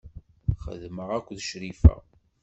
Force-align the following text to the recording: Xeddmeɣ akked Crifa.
Xeddmeɣ 0.63 1.09
akked 1.17 1.39
Crifa. 1.49 1.95